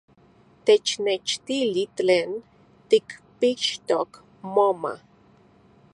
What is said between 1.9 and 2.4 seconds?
tlen